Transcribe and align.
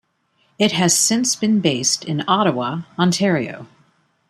It 0.57 0.71
has 0.71 0.97
since 0.97 1.35
been 1.35 1.59
based 1.59 2.05
in 2.05 2.23
Ottawa, 2.27 2.81
Ontario. 2.97 3.67